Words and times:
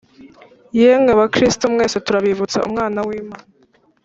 yemwe 0.79 1.11
bakristo 1.19 1.63
mwese, 1.73 1.97
turabibutsa 2.05 2.59
umwana 2.67 2.99
w'imana 3.07 3.45